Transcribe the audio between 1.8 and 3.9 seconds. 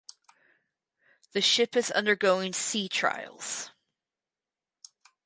undergoing sea trials.